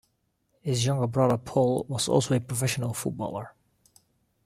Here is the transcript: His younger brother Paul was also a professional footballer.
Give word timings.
His 0.61 0.83
younger 0.83 1.05
brother 1.05 1.37
Paul 1.37 1.85
was 1.87 2.07
also 2.09 2.33
a 2.33 2.39
professional 2.39 2.91
footballer. 2.95 3.53